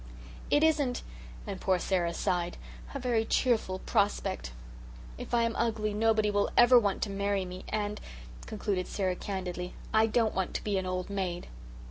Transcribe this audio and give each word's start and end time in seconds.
It 0.49 0.63
isn't" 0.63 1.03
and 1.45 1.61
poor 1.61 1.77
Sara 1.77 2.11
sighed 2.11 2.57
"a 2.95 2.97
very 2.97 3.23
cheerful 3.23 3.77
prospect. 3.77 4.51
If 5.19 5.31
I 5.31 5.43
am 5.43 5.55
ugly 5.55 5.93
nobody 5.93 6.31
will 6.31 6.49
ever 6.57 6.79
want 6.79 7.03
to 7.03 7.11
marry 7.11 7.45
me, 7.45 7.65
and," 7.69 8.01
concluded 8.47 8.87
Sara 8.87 9.15
candidly, 9.15 9.75
"I 9.93 10.07
don't 10.07 10.33
want 10.33 10.55
to 10.55 10.63
be 10.63 10.79
an 10.79 10.87
old 10.87 11.11
maid." 11.11 11.49